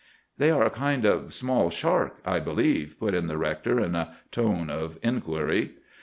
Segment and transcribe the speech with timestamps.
[0.39, 4.17] "'They are a kind of small shark, I believe?' put in the rector in a
[4.31, 5.73] tone of inquiry.